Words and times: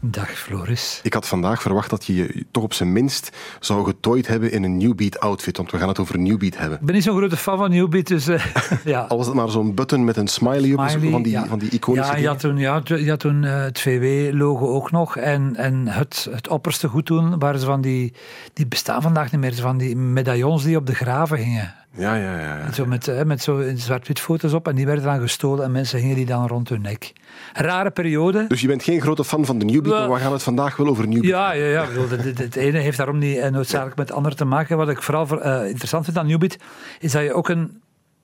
Dag 0.00 0.30
Floris. 0.30 1.00
Ik 1.02 1.12
had 1.12 1.26
vandaag 1.26 1.62
verwacht 1.62 1.90
dat 1.90 2.04
je 2.04 2.14
je 2.14 2.44
toch 2.50 2.62
op 2.62 2.72
zijn 2.72 2.92
minst 2.92 3.36
zou 3.60 3.84
getooid 3.84 4.26
hebben 4.26 4.52
in 4.52 4.62
een 4.62 4.76
Newbeat 4.76 5.20
outfit, 5.20 5.56
want 5.56 5.70
we 5.70 5.78
gaan 5.78 5.88
het 5.88 5.98
over 5.98 6.18
Newbeat 6.18 6.56
hebben. 6.56 6.78
Ik 6.78 6.84
ben 6.84 6.94
niet 6.94 7.04
zo'n 7.04 7.16
grote 7.16 7.36
fan 7.36 7.58
van 7.58 7.70
Newbeat, 7.70 8.06
dus 8.06 8.28
uh, 8.28 8.44
ja. 8.84 9.00
Al 9.00 9.16
was 9.16 9.26
het 9.26 9.34
maar 9.34 9.50
zo'n 9.50 9.74
button 9.74 10.04
met 10.04 10.16
een 10.16 10.28
smiley 10.28 10.72
op, 10.72 10.88
Smiley, 10.88 11.10
van 11.10 11.22
die, 11.22 11.32
ja. 11.32 11.46
van 11.46 11.58
die 11.58 11.70
iconische 11.70 12.12
Ja, 12.12 12.18
je 12.18 12.26
had 12.26 12.40
toen, 12.40 12.56
ja, 12.56 12.82
je 12.84 13.08
had 13.08 13.20
toen 13.20 13.44
eh, 13.44 13.62
het 13.62 13.80
VW-logo 13.80 14.66
ook 14.66 14.90
nog. 14.90 15.16
En, 15.16 15.56
en 15.56 15.88
het, 15.88 16.28
het 16.30 16.48
opperste 16.48 16.88
goed 16.88 17.06
toen 17.06 17.38
waren 17.38 17.60
ze 17.60 17.66
van 17.66 17.80
die... 17.80 18.12
Die 18.52 18.66
bestaan 18.66 19.02
vandaag 19.02 19.32
niet 19.32 19.40
meer. 19.40 19.54
Van 19.54 19.78
die 19.78 19.96
medaillons 19.96 20.64
die 20.64 20.76
op 20.76 20.86
de 20.86 20.94
graven 20.94 21.38
hingen. 21.38 21.74
Ja, 21.96 22.14
ja, 22.14 22.38
ja. 22.38 22.56
ja. 22.58 22.72
Zo 22.72 22.86
met, 22.86 23.24
met 23.24 23.42
zo 23.42 23.62
zwart-wit 23.74 24.20
foto's 24.20 24.52
op. 24.52 24.68
En 24.68 24.74
die 24.74 24.86
werden 24.86 25.04
dan 25.04 25.20
gestolen 25.20 25.64
en 25.64 25.70
mensen 25.72 25.98
hingen 25.98 26.16
die 26.16 26.26
dan 26.26 26.46
rond 26.46 26.68
hun 26.68 26.80
nek. 26.80 27.12
Rare 27.52 27.90
periode. 27.90 28.44
Dus 28.48 28.60
je 28.60 28.66
bent 28.66 28.82
geen 28.82 29.00
grote 29.00 29.24
fan 29.24 29.44
van 29.44 29.58
de 29.58 29.64
Newbeat, 29.64 29.94
Wel- 29.98 30.08
maar 30.08 30.16
we 30.18 30.22
gaan 30.24 30.32
het 30.32 30.42
vandaag 30.42 30.76
wel 30.76 30.86
over 30.86 31.08
Newbeat 31.08 31.24
Ja, 31.24 31.52
ja, 31.52 31.66
ja. 31.66 31.86
Bedoel, 31.86 32.08
Het, 32.08 32.38
het 32.38 32.56
ene 32.56 32.78
heeft 32.78 32.96
daarom 32.96 33.18
niet 33.18 33.36
eh, 33.36 33.50
noodzakelijk 33.50 33.96
met 33.96 34.08
het 34.08 34.16
andere 34.16 34.34
te 34.34 34.44
maken. 34.44 34.76
Wat 34.76 34.88
ik 34.88 35.02
vooral 35.02 35.42
eh, 35.42 35.68
interessant 35.68 36.04
vind 36.04 36.18
aan 36.18 36.26
Newbeat, 36.26 36.56
is 37.00 37.12
dat 37.12 37.22
je 37.22 37.32
ook 37.32 37.48
een 37.48 37.80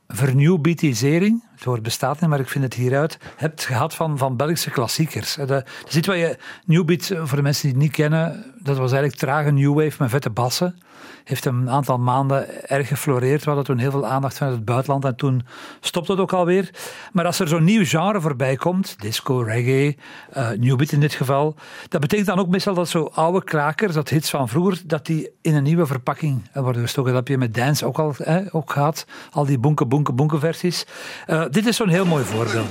vernewbeatisering, 0.09 1.45
het 1.55 1.65
woord 1.65 1.83
bestaat 1.83 2.21
niet, 2.21 2.31
maar 2.31 2.41
ik 2.41 2.49
vind 2.49 2.65
het 2.65 2.75
hieruit, 2.75 3.19
hebt 3.37 3.65
gehad 3.65 3.95
van, 3.95 4.19
van 4.19 4.37
Belgische 4.37 4.71
klassiekers. 4.71 5.37
Eh, 5.37 5.47
De, 5.47 5.65
ziet 5.89 6.07
wat 6.07 6.17
je, 6.17 6.39
Newbeat, 6.65 7.11
eh, 7.11 7.25
voor 7.25 7.37
de 7.37 7.43
mensen 7.43 7.63
die 7.63 7.73
het 7.73 7.83
niet 7.83 7.93
kennen, 7.93 8.45
dat 8.59 8.77
was 8.77 8.93
eigenlijk 8.93 9.21
trage 9.21 9.51
new 9.51 9.75
wave 9.75 9.97
met 9.99 10.11
vette 10.11 10.31
bassen. 10.31 10.83
Heeft 11.25 11.45
een 11.45 11.71
aantal 11.71 11.99
maanden 11.99 12.69
erg 12.69 12.89
gefloreerd. 12.89 13.41
We 13.41 13.47
hadden 13.47 13.65
toen 13.65 13.79
heel 13.79 13.91
veel 13.91 14.07
aandacht 14.07 14.37
vanuit 14.37 14.57
het 14.57 14.65
buitenland 14.65 15.05
en 15.05 15.17
toen 15.17 15.47
stopte 15.81 16.13
het 16.13 16.21
ook 16.21 16.33
alweer. 16.33 16.71
Maar 17.13 17.27
als 17.27 17.39
er 17.39 17.49
zo'n 17.49 17.65
nieuw 17.65 17.85
genre 17.85 18.21
voorbij 18.21 18.57
komt, 18.57 18.95
disco, 18.99 19.41
reggae, 19.41 19.97
eh 20.31 20.51
newbeat 20.51 20.93
in 20.93 21.01
dit 21.01 21.15
geval, 21.15 21.55
dat 21.89 22.01
betekent 22.01 22.29
dan 22.29 22.39
ook 22.39 22.49
meestal 22.49 22.75
dat 22.75 22.89
zo 22.89 23.05
oude 23.05 23.45
krakers, 23.45 23.95
dat 23.95 24.09
hits 24.09 24.31
van 24.31 24.49
vroeger, 24.49 24.83
dat 24.87 25.07
die 25.07 25.31
in 25.41 25.55
een 25.55 25.63
nieuwe 25.63 25.87
verpakking 25.87 26.51
worden 26.53 26.83
gestoken. 26.83 27.13
Dat 27.13 27.21
heb 27.21 27.29
je 27.29 27.39
met 27.39 27.55
dance 27.55 27.87
ook 27.87 27.99
al 27.99 28.15
ook 28.51 28.73
gehad, 28.73 29.07
al 29.31 29.47
die 29.47 29.59
bonke, 30.03 30.13
bonke 30.13 30.39
versies. 30.39 30.85
Eh, 31.27 31.45
dit 31.51 31.67
is 31.67 31.77
zo'n 31.77 31.89
heel 31.89 32.05
mooi 32.05 32.25
voorbeeld. 32.25 32.67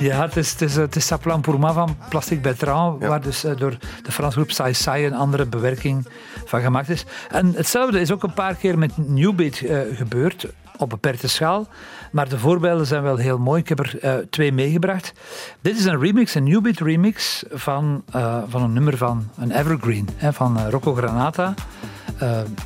Ja, 0.00 0.22
het 0.22 0.36
is, 0.36 0.50
het 0.50 0.60
is, 0.62 0.76
het 0.76 0.96
is 0.96 1.06
Saplan 1.06 1.40
pour 1.40 1.58
moi 1.58 1.74
van 1.74 1.96
Plastic 2.08 2.42
Bertrand, 2.42 3.04
waar 3.04 3.20
dus 3.20 3.44
eh, 3.44 3.56
door 3.56 3.76
de 4.02 4.12
Franse 4.12 4.36
groep 4.36 4.50
Sai 4.50 4.74
Sai 4.74 5.06
een 5.06 5.14
andere 5.14 5.46
bewerking 5.46 6.06
van 6.44 6.60
gemaakt 6.60 6.88
is. 6.88 7.04
En 7.30 7.52
hetzelfde 7.56 8.00
is 8.00 8.12
ook 8.12 8.22
een 8.22 8.34
paar 8.34 8.54
keer 8.54 8.78
met 8.78 9.08
Newbeat 9.08 9.58
eh, 9.58 9.78
gebeurd, 9.94 10.46
op 10.76 10.88
beperkte 10.90 11.28
schaal. 11.28 11.66
Maar 12.12 12.28
de 12.28 12.38
voorbeelden 12.38 12.86
zijn 12.86 13.02
wel 13.02 13.16
heel 13.16 13.38
mooi. 13.38 13.60
Ik 13.60 13.68
heb 13.68 13.78
er 13.78 13.98
eh, 14.00 14.14
twee 14.30 14.52
meegebracht. 14.52 15.12
Dit 15.60 15.78
is 15.78 15.84
een 15.84 16.00
remix, 16.00 16.34
een 16.34 16.44
Newbeat 16.44 16.78
remix 16.78 17.44
van, 17.50 18.04
van 18.48 18.62
een 18.62 18.72
nummer 18.72 18.96
van 18.96 19.28
een 19.38 19.50
evergreen, 19.50 20.08
hè, 20.16 20.32
van 20.32 20.68
Rocco 20.70 20.94
Granata. 20.94 21.54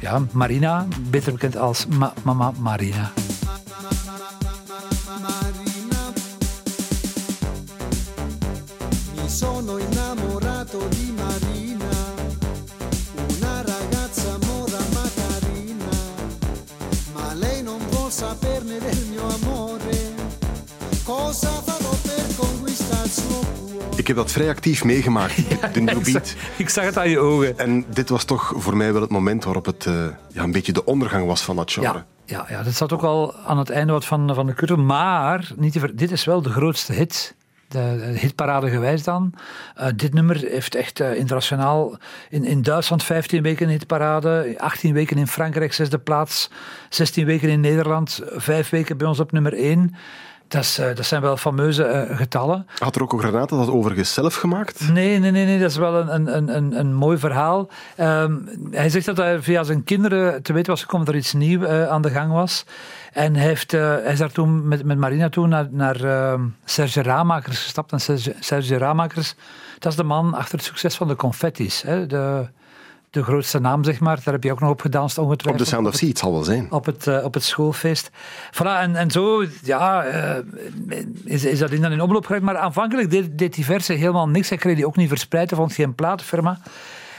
Ja, 0.00 0.20
Marina, 0.32 0.86
beter 1.10 1.32
bekend 1.32 1.56
als 1.56 1.86
Ma- 1.86 2.12
Mama 2.22 2.52
Marina. 2.58 3.10
Ik 23.96 24.06
heb 24.06 24.16
dat 24.16 24.32
vrij 24.32 24.48
actief 24.48 24.84
meegemaakt, 24.84 25.36
de, 25.48 25.70
de 25.72 25.80
Newbeat. 25.80 26.34
Ik 26.56 26.68
zag 26.68 26.84
het 26.84 26.98
aan 26.98 27.10
je 27.10 27.18
ogen. 27.18 27.58
En 27.58 27.84
dit 27.88 28.08
was 28.08 28.24
toch 28.24 28.52
voor 28.56 28.76
mij 28.76 28.92
wel 28.92 29.02
het 29.02 29.10
moment 29.10 29.44
waarop 29.44 29.64
het 29.66 29.86
eh, 29.86 30.06
ja, 30.32 30.42
een 30.42 30.52
beetje 30.52 30.72
de 30.72 30.84
ondergang 30.84 31.26
was 31.26 31.42
van 31.42 31.56
dat 31.56 31.72
genre. 31.72 31.92
Ja, 31.92 32.06
ja, 32.24 32.46
ja, 32.48 32.62
dat 32.62 32.74
zat 32.74 32.92
ook 32.92 33.02
al 33.02 33.34
aan 33.46 33.58
het 33.58 33.70
einde 33.70 33.92
wat 33.92 34.04
van, 34.04 34.34
van 34.34 34.46
de 34.46 34.54
curve. 34.54 34.76
Maar 34.76 35.50
niet 35.56 35.72
te 35.72 35.78
ver- 35.80 35.96
dit 35.96 36.10
is 36.10 36.24
wel 36.24 36.42
de 36.42 36.50
grootste 36.50 36.92
hit. 36.92 37.34
De, 37.68 37.96
de 37.98 38.18
hitparade 38.18 38.70
gewijs 38.70 39.02
dan. 39.02 39.34
Eh, 39.74 39.86
dit 39.96 40.14
nummer 40.14 40.36
heeft 40.36 40.74
echt 40.74 41.00
eh, 41.00 41.14
internationaal 41.14 41.98
in, 42.28 42.44
in 42.44 42.62
Duitsland 42.62 43.02
15 43.02 43.42
weken 43.42 43.68
hitparade, 43.68 44.54
18 44.56 44.94
weken 44.94 45.18
in 45.18 45.26
Frankrijk 45.26 45.72
zesde 45.72 45.98
plaats, 45.98 46.50
16 46.88 47.26
weken 47.26 47.48
in 47.48 47.60
Nederland, 47.60 48.20
5 48.24 48.70
weken 48.70 48.96
bij 48.96 49.06
ons 49.06 49.20
op 49.20 49.32
nummer 49.32 49.52
1. 49.52 49.94
Dat, 50.48 50.62
is, 50.62 50.78
eh, 50.78 50.94
dat 50.94 51.04
zijn 51.06 51.22
wel 51.22 51.36
fameuze 51.36 51.84
eh, 51.84 52.16
getallen. 52.16 52.66
Had 52.78 52.96
Rocco 52.96 53.18
Granata 53.18 53.56
dat 53.56 53.68
overigens 53.70 54.12
zelf 54.14 54.34
gemaakt? 54.34 54.88
Nee, 54.92 55.18
nee, 55.18 55.30
nee, 55.30 55.44
nee, 55.44 55.58
dat 55.60 55.70
is 55.70 55.76
wel 55.76 55.94
een, 56.10 56.36
een, 56.36 56.56
een- 56.56 56.78
een, 56.78 56.94
mooi 56.94 57.18
verhaal. 57.18 57.68
Ehm, 57.96 58.36
hij 58.70 58.88
zegt 58.90 59.06
dat 59.06 59.16
hij 59.16 59.42
via 59.42 59.62
zijn 59.62 59.84
kinderen 59.84 60.42
te 60.42 60.52
weten 60.52 60.70
was 60.72 60.80
gekomen 60.80 61.06
dat 61.06 61.14
er 61.14 61.20
iets 61.20 61.32
nieuws 61.32 61.64
eh, 61.64 61.88
aan 61.88 62.02
de 62.02 62.10
gang 62.10 62.32
was. 62.32 62.64
En 63.12 63.34
hij, 63.36 63.46
heeft, 63.46 63.72
hij 63.72 64.12
is 64.12 64.18
daar 64.18 64.32
toen 64.32 64.68
met, 64.68 64.84
met 64.84 64.98
Marina 64.98 65.28
toen 65.28 65.48
naar, 65.48 65.66
naar 65.70 66.04
ehm, 66.04 66.42
Serge 66.64 67.02
Ramakers 67.02 67.62
gestapt. 67.62 67.92
En 67.92 68.00
Serge, 68.00 68.34
Serge 68.40 68.78
Ramakers, 68.78 69.34
dat 69.78 69.92
is 69.92 69.98
de 69.98 70.04
man 70.04 70.34
achter 70.34 70.56
het 70.58 70.66
succes 70.66 70.96
van 70.96 71.08
de 71.08 71.16
Confetti's. 71.16 71.82
Hè, 71.82 72.06
de, 72.06 72.46
de 73.18 73.24
grootste 73.24 73.58
naam, 73.58 73.84
zeg 73.84 74.00
maar. 74.00 74.20
Daar 74.24 74.34
heb 74.34 74.44
je 74.44 74.52
ook 74.52 74.60
nog 74.60 74.70
op 74.70 74.80
gedanst, 74.80 75.18
Op 75.18 75.24
ongetwijfeld. 75.24 75.64
de 75.64 75.70
Sound 75.70 75.86
of 75.86 75.94
Sea, 75.94 76.08
het 76.08 76.18
zal 76.18 76.32
wel 76.32 76.44
zijn. 76.44 76.72
Op 76.72 76.86
het, 76.86 77.06
eh, 77.06 77.24
op 77.24 77.34
het 77.34 77.42
schoolfeest. 77.42 78.10
Voilà, 78.52 78.80
en, 78.80 78.96
en 78.96 79.10
zo 79.10 79.44
ja, 79.62 80.04
eh, 80.04 80.44
is, 81.24 81.44
is 81.44 81.58
dat 81.58 81.70
in 81.70 81.80
dan 81.80 81.92
in 81.92 82.00
omloop 82.00 82.26
geraakt. 82.26 82.44
Maar 82.44 82.56
aanvankelijk 82.56 83.10
deed, 83.10 83.38
deed 83.38 83.54
die 83.54 83.64
verse 83.64 83.92
helemaal 83.92 84.28
niks. 84.28 84.48
Hij 84.48 84.58
kreeg 84.58 84.76
die 84.76 84.86
ook 84.86 84.96
niet 84.96 85.08
verspreid, 85.08 85.50
hij 85.50 85.58
vond 85.58 85.72
geen 85.72 85.94
platenfirma. 85.94 86.58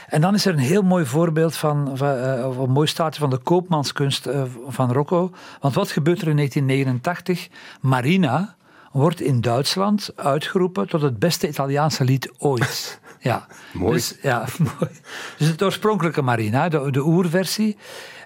En 0.06 0.20
dan 0.20 0.34
is 0.34 0.46
er 0.46 0.52
een 0.52 0.58
heel 0.58 0.82
mooi 0.82 1.04
voorbeeld 1.04 1.56
van, 1.56 1.90
van 1.94 2.16
eh, 2.16 2.48
of 2.48 2.56
een 2.56 2.70
mooi 2.70 2.86
staatje 2.86 3.20
van 3.20 3.30
de 3.30 3.38
koopmanskunst 3.38 4.28
van 4.68 4.92
Rocco. 4.92 5.30
Want 5.60 5.74
wat 5.74 5.90
gebeurt 5.90 6.20
er 6.20 6.28
in 6.28 6.36
1989? 6.36 7.48
Marina 7.80 8.54
wordt 8.92 9.20
in 9.20 9.40
Duitsland 9.40 10.10
uitgeroepen 10.16 10.88
tot 10.88 11.02
het 11.02 11.18
beste 11.18 11.48
Italiaanse 11.48 12.04
lied 12.04 12.32
ooit. 12.38 13.00
Ja, 13.22 13.46
Mooi. 13.72 13.92
Dus, 13.92 14.16
ja, 14.22 14.44
mooi. 14.78 14.90
Dus 15.38 15.48
het 15.48 15.62
oorspronkelijke 15.62 16.22
Marina, 16.22 16.68
de, 16.68 16.90
de 16.90 17.04
oerversie. 17.04 17.76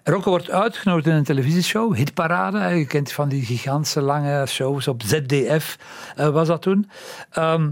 Rocco 0.04 0.30
wordt 0.30 0.50
uitgenodigd 0.50 1.06
in 1.06 1.14
een 1.14 1.24
televisieshow, 1.24 1.94
Hitparade. 1.94 2.58
Je 2.58 2.86
kent 2.86 3.12
van 3.12 3.28
die 3.28 3.44
gigantische 3.44 4.00
lange 4.00 4.46
shows 4.46 4.88
op 4.88 5.02
ZDF, 5.02 5.78
eh, 6.16 6.28
was 6.28 6.48
dat 6.48 6.62
toen. 6.62 6.90
Ehm, 7.30 7.70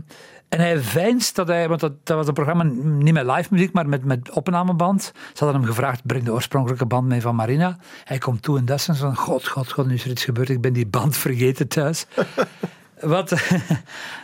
en 0.48 0.60
hij 0.60 0.78
veinst 0.78 1.34
dat 1.34 1.48
hij, 1.48 1.68
want 1.68 1.80
dat, 1.80 1.92
dat 2.06 2.16
was 2.16 2.26
een 2.26 2.34
programma 2.34 2.62
niet 2.82 3.12
met 3.12 3.26
live 3.26 3.48
muziek, 3.50 3.72
maar 3.72 3.88
met, 3.88 4.04
met 4.04 4.30
opnameband. 4.30 5.02
Ze 5.02 5.44
hadden 5.44 5.60
hem 5.60 5.70
gevraagd, 5.70 6.06
breng 6.06 6.24
de 6.24 6.32
oorspronkelijke 6.32 6.86
band 6.86 7.08
mee 7.08 7.20
van 7.20 7.34
Marina. 7.34 7.76
Hij 8.04 8.18
komt 8.18 8.42
toe 8.42 8.58
en 8.58 8.64
dat 8.64 8.78
is 8.78 8.98
van, 8.98 9.16
god, 9.16 9.48
god, 9.48 9.72
god, 9.72 9.86
nu 9.86 9.94
is 9.94 10.04
er 10.04 10.10
iets 10.10 10.24
gebeurd. 10.24 10.48
Ik 10.48 10.60
ben 10.60 10.72
die 10.72 10.86
band 10.86 11.16
vergeten 11.16 11.68
thuis. 11.68 12.06
Wat, 13.00 13.32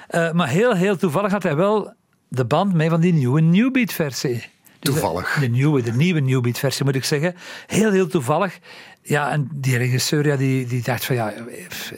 eh, 0.08 0.32
maar 0.32 0.48
heel, 0.48 0.74
heel 0.74 0.96
toevallig 0.96 1.32
had 1.32 1.42
hij 1.42 1.56
wel 1.56 1.94
de 2.28 2.44
band 2.44 2.72
mee 2.74 2.90
van 2.90 3.00
die 3.00 3.12
nieuwe 3.12 3.40
Newbeat-versie. 3.40 4.32
Dus 4.32 4.40
de- 4.80 5.00
Toevallig. 5.00 5.36
De, 5.40 5.46
nieuwe, 5.48 5.82
de 5.82 5.92
nieuwe 5.92 6.20
Newbeat-versie, 6.20 6.84
moet 6.84 6.94
ik 6.94 7.04
zeggen. 7.04 7.34
Heel, 7.66 7.90
heel 7.90 8.06
toevallig. 8.06 8.58
Ja, 9.02 9.30
en 9.30 9.48
die 9.54 9.76
regisseur 9.76 10.26
ja, 10.26 10.36
die, 10.36 10.66
die 10.66 10.82
dacht 10.82 11.04
van 11.04 11.14
ja, 11.16 11.32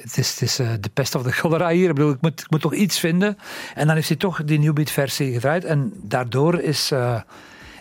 het 0.02 0.16
is, 0.18 0.30
het 0.30 0.42
is 0.42 0.58
eh, 0.58 0.68
de 0.80 0.88
pest 0.94 1.14
of 1.14 1.22
de 1.22 1.30
cholera 1.32 1.68
hier. 1.70 1.88
Ik 1.88 1.94
bedoel, 1.94 2.10
ik 2.10 2.20
moet, 2.20 2.40
ik 2.40 2.50
moet 2.50 2.60
toch 2.60 2.74
iets 2.74 2.98
vinden. 2.98 3.38
En 3.74 3.86
dan 3.86 3.94
heeft 3.94 4.08
hij 4.08 4.16
toch 4.16 4.44
die 4.44 4.58
Newbeat-versie 4.58 5.32
gedraaid. 5.32 5.64
En 5.64 5.92
daardoor 6.02 6.60
is, 6.60 6.90
eh, 6.90 7.20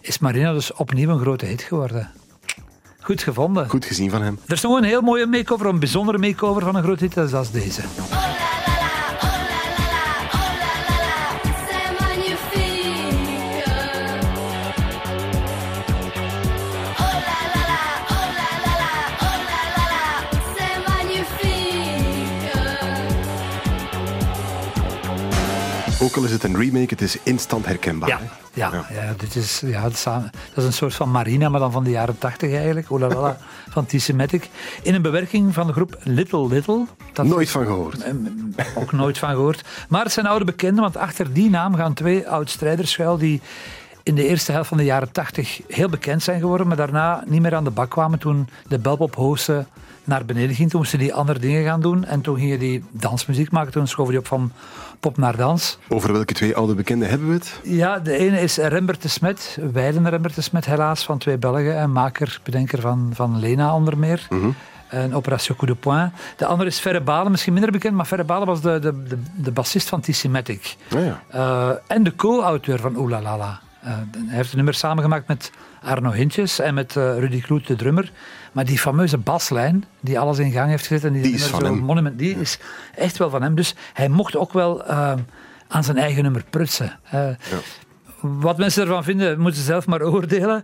is 0.02 0.20
Marina 0.20 0.54
dus 0.54 0.74
opnieuw 0.74 1.10
een 1.10 1.20
grote 1.20 1.46
hit 1.46 1.62
geworden. 1.62 2.12
Goed 3.00 3.24
gevonden. 3.24 3.70
Goed 3.70 3.86
gezien 3.86 4.10
van 4.10 4.22
hem. 4.22 4.40
Er 4.48 4.54
is 4.54 4.62
nog 4.62 4.78
een 4.78 4.84
heel 4.84 5.02
mooie 5.02 5.26
makeover, 5.26 5.66
een 5.66 5.80
bijzondere 5.80 6.18
makeover 6.18 6.62
van 6.62 6.76
een 6.76 6.84
grote 6.84 7.04
hit. 7.04 7.14
Dat 7.14 7.34
is 7.46 7.52
deze. 7.52 7.82
Ook 26.02 26.16
al 26.16 26.24
is 26.24 26.32
het 26.32 26.44
een 26.44 26.58
remake, 26.58 26.88
het 26.90 27.02
is 27.02 27.18
instant 27.24 27.66
herkenbaar. 27.66 28.10
Ja, 28.10 28.20
ja, 28.54 28.86
ja. 28.90 29.14
dit 29.18 29.36
is, 29.36 29.62
ja 29.66 29.86
is, 29.86 30.04
dat 30.04 30.32
is 30.56 30.64
een 30.64 30.74
soort 30.74 30.94
van 30.96 31.12
Marina, 31.12 31.50
maar 31.50 31.60
dan 31.60 31.72
van 31.72 31.84
de 31.84 31.90
jaren 31.90 32.18
tachtig 32.18 32.54
eigenlijk. 32.54 32.92
Olalala, 32.92 33.38
van 33.74 33.86
T-Semitic. 33.86 34.50
In 34.82 34.94
een 34.94 35.02
bewerking 35.02 35.54
van 35.54 35.68
de 35.68 35.74
groep 35.74 35.98
Little 36.04 36.48
Little. 36.48 36.86
Dat 37.14 37.26
Nooit 37.26 37.50
van 37.50 37.66
gehoord. 37.66 38.04
Eh, 38.04 38.14
ook 38.76 38.92
nooit 38.92 39.18
van 39.18 39.30
gehoord. 39.30 39.64
Maar 39.90 40.04
het 40.04 40.12
zijn 40.12 40.26
oude 40.26 40.46
bekenden, 40.46 40.82
want 40.84 40.98
achter 40.98 41.34
die 41.34 41.50
naam 41.50 41.76
gaan 41.76 41.94
twee 41.94 42.28
oud-strijders 42.28 42.92
schuil 42.92 43.18
die 43.18 43.42
in 44.10 44.16
de 44.16 44.28
eerste 44.28 44.52
helft 44.52 44.68
van 44.70 44.78
de 44.78 44.84
jaren 44.84 45.12
80 45.12 45.62
heel 45.68 45.90
bekend 45.90 46.24
zijn 46.24 46.40
geworden, 46.40 46.68
maar 46.68 46.76
daarna 46.76 47.24
niet 47.26 47.42
meer 47.42 47.56
aan 47.56 47.64
de 47.64 47.70
bak 47.70 47.90
kwamen 47.90 48.20
toen 48.20 48.50
de 48.68 48.80
Belpop 48.80 49.16
hosten 49.16 49.68
naar 50.04 50.26
beneden 50.26 50.56
ging. 50.56 50.70
Toen 50.70 50.80
moesten 50.80 51.00
die 51.00 51.14
andere 51.14 51.40
dingen 51.40 51.64
gaan 51.64 51.82
doen 51.82 52.06
en 52.06 52.22
toen 52.22 52.38
gingen 52.40 52.60
die 52.60 52.84
dansmuziek 52.92 53.52
maken. 53.52 53.72
Toen 53.72 53.88
schoven 53.88 54.12
die 54.12 54.20
op 54.20 54.28
van 54.28 54.52
pop 55.00 55.18
naar 55.18 55.36
dans. 55.36 55.78
Over 55.88 56.14
welke 56.14 56.34
twee 56.34 56.56
oude 56.56 56.74
bekenden 56.74 57.10
hebben 57.10 57.28
we 57.28 57.34
het? 57.34 57.60
Ja, 57.64 58.00
de 58.00 58.18
ene 58.18 58.42
is 58.42 58.58
Rembert 58.58 59.02
de 59.02 59.08
Smet, 59.08 59.58
Weiden 59.74 60.10
Rembert 60.10 60.36
de 60.36 60.42
Smet 60.42 60.66
helaas, 60.66 61.04
van 61.04 61.18
twee 61.18 61.38
Belgen. 61.38 61.78
En 61.78 61.92
maker, 61.92 62.40
bedenker 62.44 62.82
van, 62.82 63.10
van 63.14 63.40
Lena 63.40 63.76
onder 63.76 63.98
meer. 63.98 64.28
En 64.88 65.16
Operation 65.16 65.58
Coup 65.58 65.70
de 65.70 65.76
Poing. 65.76 66.12
De 66.38 66.46
andere 66.46 66.70
is 66.70 66.80
Ferre 66.80 67.02
Balen, 67.02 67.32
misschien 67.32 67.54
minder 67.54 67.72
bekend, 67.72 67.96
maar 67.96 68.06
Ferre 68.06 68.24
Balen 68.24 68.48
was 68.48 68.62
de, 68.62 68.80
de, 68.80 69.04
de, 69.04 69.18
de 69.36 69.52
bassist 69.52 69.90
van 69.90 70.02
T-Semitic. 70.02 70.76
Ah 70.96 71.06
ja. 71.06 71.22
Eh, 71.28 71.70
en 71.88 72.04
de 72.04 72.16
co-auteur 72.16 72.80
van 72.80 72.96
Oeh 72.96 73.10
La 73.10 73.22
La 73.22 73.38
La. 73.38 73.60
Eh, 73.82 73.92
hij 74.28 74.36
heeft 74.36 74.50
een 74.50 74.56
nummer 74.56 74.74
samengemaakt 74.74 75.28
met 75.28 75.52
Arno 75.82 76.12
Hintjes 76.12 76.60
en 76.60 76.74
met 76.74 76.96
eh, 76.96 77.18
Rudy 77.18 77.42
Kloet, 77.42 77.68
de 77.68 77.76
drummer. 77.76 78.12
Maar 78.52 78.66
die 78.66 78.80
fameuze 78.80 79.18
baslijn, 79.18 79.86
die 80.00 80.20
alles 80.20 80.38
in 80.40 80.52
gang 80.52 80.70
heeft 80.70 80.88
gezet, 80.88 81.04
en 81.04 81.14
die, 81.14 81.22
Die 81.22 81.34
is 81.34 81.46
van 81.46 81.64
hem. 81.66 81.78
monument, 81.78 82.18
die 82.18 82.40
is 82.40 82.60
echt 82.96 83.18
wel 83.18 83.30
van 83.30 83.42
hem. 83.42 83.56
Dus 83.56 83.76
hij 83.94 84.10
mocht 84.10 84.36
ook 84.36 84.54
wel 84.54 84.86
eh, 84.86 85.14
aan 85.68 85.84
zijn 85.84 85.98
eigen 85.98 86.24
nummer 86.24 86.44
prutsen. 86.50 87.00
Wat 88.22 88.58
mensen 88.58 88.82
ervan 88.82 89.04
vinden, 89.04 89.40
moeten 89.40 89.60
ze 89.60 89.66
zelf 89.66 89.88
maar 89.88 90.02
oordelen. 90.02 90.64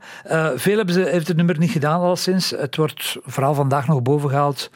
Veel 0.56 0.77
hebben 0.77 0.94
ze, 0.94 1.01
heeft 1.01 1.27
het 1.27 1.38
nummer 1.38 1.57
niet 1.57 1.71
gedaan 1.71 2.00
al 2.00 2.15
sinds. 2.15 2.50
Het 2.50 2.75
wordt 2.75 3.17
vooral 3.25 3.53
vandaag 3.53 3.88
nog 3.88 4.01
bovengehaald 4.01 4.69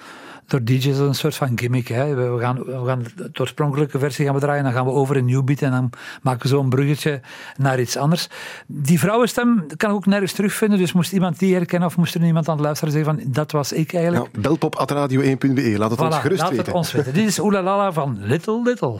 door 0.49 0.63
DJ's 0.63 0.87
als 0.87 0.97
een 0.97 1.15
soort 1.15 1.35
van 1.35 1.51
gimmick. 1.55 1.87
Hè. 1.87 2.15
We, 2.15 2.39
gaan, 2.39 2.57
we 2.57 2.85
gaan 2.85 3.05
de 3.15 3.39
oorspronkelijke 3.39 3.99
versie 3.99 4.25
gaan 4.25 4.33
we 4.33 4.39
draaien, 4.39 4.63
dan 4.63 4.73
gaan 4.73 4.85
we 4.85 4.91
over 4.91 5.17
in 5.17 5.25
New 5.25 5.43
Beat 5.43 5.61
en 5.61 5.71
dan 5.71 5.89
maken 6.21 6.41
we 6.41 6.47
zo 6.47 6.59
een 6.59 6.69
bruggetje 6.69 7.21
naar 7.57 7.79
iets 7.79 7.97
anders. 7.97 8.27
Die 8.67 8.99
vrouwenstem 8.99 9.65
kan 9.77 9.89
ik 9.89 9.95
ook 9.95 10.05
nergens 10.05 10.33
terugvinden, 10.33 10.77
dus 10.77 10.93
moest 10.93 11.11
iemand 11.11 11.39
die 11.39 11.53
herkennen 11.53 11.87
of 11.87 11.97
moest 11.97 12.15
er 12.15 12.23
iemand 12.25 12.47
aan 12.47 12.55
het 12.55 12.63
luisteren 12.63 12.93
zeggen 12.93 13.15
van 13.15 13.31
dat 13.31 13.51
was 13.51 13.71
ik 13.71 13.93
eigenlijk. 13.93 14.31
Nou, 14.31 14.41
belpop.radio1.be, 14.41 15.77
laat 15.77 15.91
het 15.91 16.01
ons 16.01 16.15
gerust 16.15 16.41
laat 16.41 16.49
weten. 16.49 16.65
het 16.65 16.73
ons 16.73 16.91
weten. 16.91 17.13
Dit 17.13 17.27
is 17.27 17.39
Oelalala 17.39 17.91
van 17.91 18.17
Little 18.21 18.61
Little. 18.63 18.99